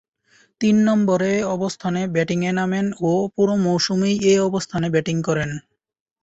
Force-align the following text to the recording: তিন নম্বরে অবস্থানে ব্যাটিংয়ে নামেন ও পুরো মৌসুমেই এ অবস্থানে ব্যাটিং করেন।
তিন 0.61 0.75
নম্বরে 0.87 1.31
অবস্থানে 1.55 2.01
ব্যাটিংয়ে 2.07 2.51
নামেন 2.51 2.85
ও 3.01 3.11
পুরো 3.35 3.53
মৌসুমেই 3.65 4.15
এ 4.25 4.35
অবস্থানে 4.41 4.87
ব্যাটিং 4.89 5.17
করেন। 5.21 5.49